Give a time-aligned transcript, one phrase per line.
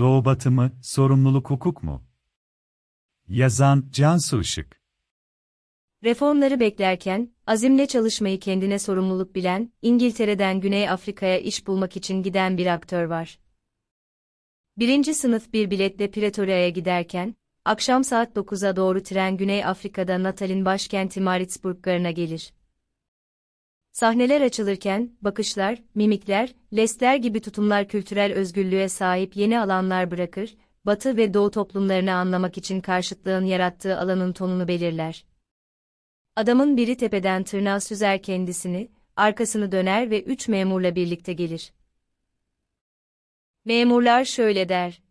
[0.00, 2.02] Batı mı, sorumluluk hukuk mu?
[3.28, 4.80] Yazan Cansu Işık
[6.04, 12.66] Reformları beklerken, azimle çalışmayı kendine sorumluluk bilen, İngiltere'den Güney Afrika'ya iş bulmak için giden bir
[12.66, 13.38] aktör var.
[14.78, 21.20] Birinci sınıf bir biletle Pretoria'ya giderken, akşam saat 9'a doğru tren Güney Afrika'da Natal'in başkenti
[21.20, 22.52] Maritzburg garına gelir.
[23.92, 31.34] Sahneler açılırken, bakışlar, mimikler, lesler gibi tutumlar kültürel özgürlüğe sahip yeni alanlar bırakır, Batı ve
[31.34, 35.24] Doğu toplumlarını anlamak için karşıtlığın yarattığı alanın tonunu belirler.
[36.36, 41.72] Adamın biri tepeden tırnağa süzer kendisini, arkasını döner ve üç memurla birlikte gelir.
[43.64, 45.02] Memurlar şöyle der.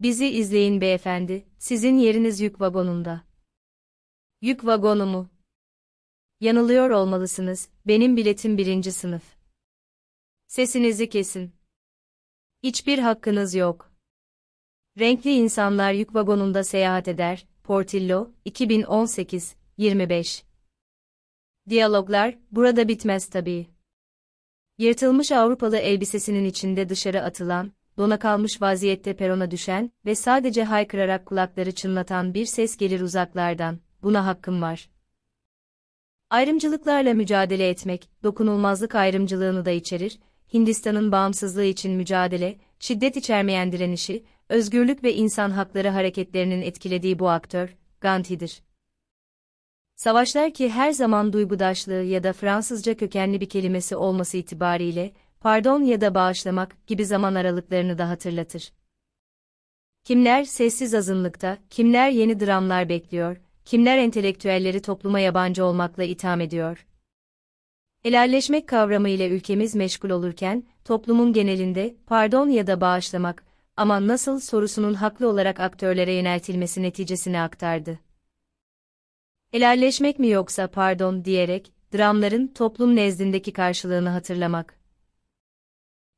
[0.00, 3.24] Bizi izleyin beyefendi, sizin yeriniz yük vagonunda.
[4.40, 5.30] Yük vagonu mu?
[6.40, 9.22] Yanılıyor olmalısınız, benim biletim birinci sınıf.
[10.46, 11.54] Sesinizi kesin.
[12.62, 13.92] Hiçbir hakkınız yok.
[14.98, 20.44] Renkli insanlar yük vagonunda seyahat eder, Portillo, 2018, 25.
[21.68, 23.66] Diyaloglar, burada bitmez tabii.
[24.78, 31.72] Yırtılmış Avrupalı elbisesinin içinde dışarı atılan, dona kalmış vaziyette perona düşen ve sadece haykırarak kulakları
[31.72, 34.88] çınlatan bir ses gelir uzaklardan, buna hakkım var.
[36.30, 40.18] Ayrımcılıklarla mücadele etmek, dokunulmazlık ayrımcılığını da içerir,
[40.54, 47.76] Hindistan'ın bağımsızlığı için mücadele, şiddet içermeyen direnişi, özgürlük ve insan hakları hareketlerinin etkilediği bu aktör,
[48.00, 48.62] Gandhi'dir.
[49.96, 56.00] Savaşlar ki her zaman duygudaşlığı ya da Fransızca kökenli bir kelimesi olması itibariyle, pardon ya
[56.00, 58.72] da bağışlamak gibi zaman aralıklarını da hatırlatır.
[60.04, 63.36] Kimler sessiz azınlıkta, kimler yeni dramlar bekliyor,
[63.68, 66.86] kimler entelektüelleri topluma yabancı olmakla itham ediyor.
[68.02, 73.44] Helalleşmek kavramı ile ülkemiz meşgul olurken, toplumun genelinde, pardon ya da bağışlamak,
[73.76, 77.98] ama nasıl sorusunun haklı olarak aktörlere yöneltilmesi neticesini aktardı.
[79.50, 84.78] Helalleşmek mi yoksa pardon diyerek, dramların toplum nezdindeki karşılığını hatırlamak.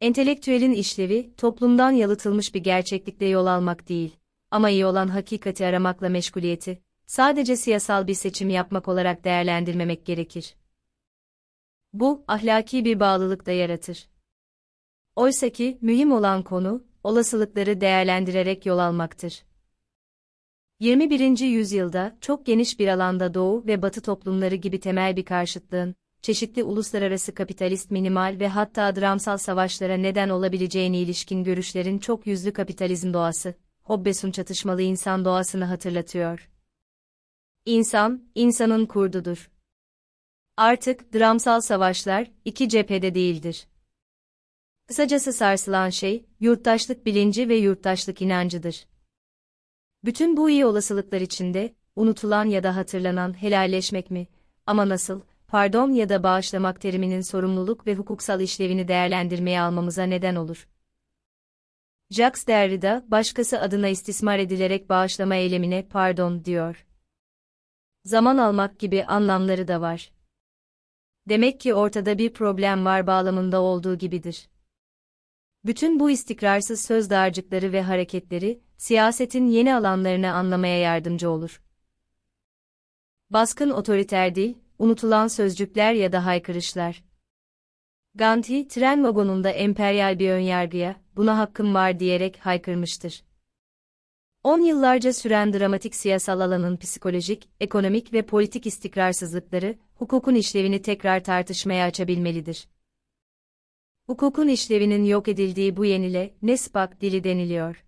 [0.00, 4.16] Entelektüelin işlevi, toplumdan yalıtılmış bir gerçeklikle yol almak değil,
[4.50, 10.54] ama iyi olan hakikati aramakla meşguliyeti, sadece siyasal bir seçim yapmak olarak değerlendirmemek gerekir.
[11.92, 14.08] Bu, ahlaki bir bağlılık da yaratır.
[15.16, 19.44] Oysaki, mühim olan konu, olasılıkları değerlendirerek yol almaktır.
[20.80, 21.38] 21.
[21.38, 27.34] yüzyılda, çok geniş bir alanda Doğu ve Batı toplumları gibi temel bir karşıtlığın, çeşitli uluslararası
[27.34, 34.30] kapitalist minimal ve hatta dramsal savaşlara neden olabileceğine ilişkin görüşlerin çok yüzlü kapitalizm doğası, Hobbes'un
[34.30, 36.53] çatışmalı insan doğasını hatırlatıyor.
[37.66, 39.50] İnsan, insanın kurdudur.
[40.56, 43.66] Artık, dramsal savaşlar, iki cephede değildir.
[44.86, 48.86] Kısacası sarsılan şey, yurttaşlık bilinci ve yurttaşlık inancıdır.
[50.04, 54.28] Bütün bu iyi olasılıklar içinde, unutulan ya da hatırlanan helalleşmek mi,
[54.66, 60.68] ama nasıl, pardon ya da bağışlamak teriminin sorumluluk ve hukuksal işlevini değerlendirmeye almamıza neden olur.
[62.10, 66.86] Jacques Derrida, başkası adına istismar edilerek bağışlama eylemine pardon diyor.
[68.04, 70.12] Zaman almak gibi anlamları da var.
[71.28, 74.48] Demek ki ortada bir problem var bağlamında olduğu gibidir.
[75.64, 81.62] Bütün bu istikrarsız söz dağarcıkları ve hareketleri, siyasetin yeni alanlarını anlamaya yardımcı olur.
[83.30, 87.04] Baskın otoriter dil, unutulan sözcükler ya da haykırışlar.
[88.14, 93.24] Gandhi, tren vagonunda emperyal bir önyargıya, buna hakkım var diyerek haykırmıştır.
[94.44, 101.86] On yıllarca süren dramatik siyasal alanın psikolojik, ekonomik ve politik istikrarsızlıkları, hukukun işlevini tekrar tartışmaya
[101.86, 102.68] açabilmelidir.
[104.06, 107.84] Hukukun işlevinin yok edildiği bu yenile, Nesbak dili deniliyor.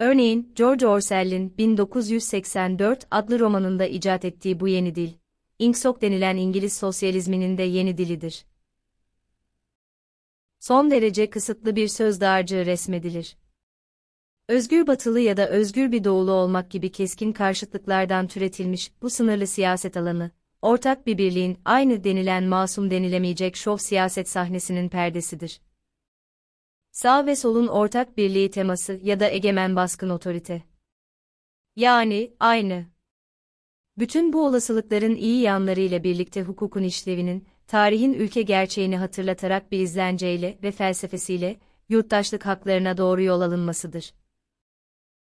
[0.00, 5.10] Örneğin, George Orwell'in 1984 adlı romanında icat ettiği bu yeni dil,
[5.58, 8.46] Ingsoc denilen İngiliz sosyalizminin de yeni dilidir.
[10.60, 13.36] Son derece kısıtlı bir söz dağarcığı resmedilir.
[14.48, 19.96] Özgür batılı ya da özgür bir doğulu olmak gibi keskin karşıtlıklardan türetilmiş bu sınırlı siyaset
[19.96, 20.30] alanı,
[20.62, 25.60] ortak bir birliğin aynı denilen masum denilemeyecek şov siyaset sahnesinin perdesidir.
[26.92, 30.62] Sağ ve solun ortak birliği teması ya da egemen baskın otorite.
[31.76, 32.86] Yani, aynı.
[33.98, 40.72] Bütün bu olasılıkların iyi yanlarıyla birlikte hukukun işlevinin, tarihin ülke gerçeğini hatırlatarak bir izlenceyle ve
[40.72, 41.56] felsefesiyle,
[41.88, 44.12] yurttaşlık haklarına doğru yol alınmasıdır.